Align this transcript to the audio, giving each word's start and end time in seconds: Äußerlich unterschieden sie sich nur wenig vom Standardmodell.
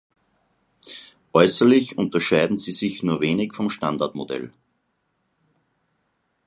Äußerlich 1.33 1.95
unterschieden 1.99 2.57
sie 2.57 2.71
sich 2.71 3.03
nur 3.03 3.21
wenig 3.21 3.53
vom 3.53 3.69
Standardmodell. 3.69 4.51